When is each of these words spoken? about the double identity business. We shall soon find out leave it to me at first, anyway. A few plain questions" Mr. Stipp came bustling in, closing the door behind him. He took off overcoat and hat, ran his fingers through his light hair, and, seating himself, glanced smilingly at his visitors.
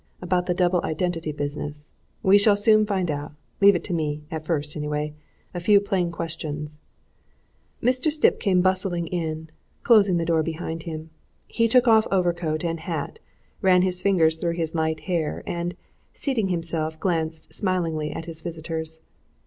about 0.19 0.47
the 0.47 0.53
double 0.55 0.81
identity 0.83 1.31
business. 1.31 1.91
We 2.23 2.39
shall 2.39 2.55
soon 2.57 2.87
find 2.87 3.11
out 3.11 3.33
leave 3.59 3.75
it 3.75 3.83
to 3.83 3.93
me 3.93 4.23
at 4.31 4.43
first, 4.47 4.75
anyway. 4.75 5.13
A 5.53 5.59
few 5.59 5.79
plain 5.79 6.11
questions" 6.11 6.79
Mr. 7.83 8.11
Stipp 8.11 8.39
came 8.39 8.61
bustling 8.63 9.05
in, 9.05 9.51
closing 9.83 10.17
the 10.17 10.25
door 10.25 10.41
behind 10.41 10.81
him. 10.89 11.11
He 11.45 11.67
took 11.67 11.87
off 11.87 12.07
overcoat 12.11 12.63
and 12.65 12.79
hat, 12.79 13.19
ran 13.61 13.83
his 13.83 14.01
fingers 14.01 14.37
through 14.37 14.53
his 14.53 14.73
light 14.73 15.01
hair, 15.01 15.43
and, 15.45 15.75
seating 16.13 16.47
himself, 16.47 16.99
glanced 16.99 17.53
smilingly 17.53 18.09
at 18.11 18.25
his 18.25 18.41
visitors. 18.41 19.01